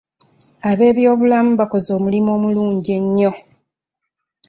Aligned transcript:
Ab'ebyobulamu 0.69 1.51
bakoze 1.59 1.89
omulimu 1.97 2.29
omulungi 2.37 2.89
ennyo 2.99 3.31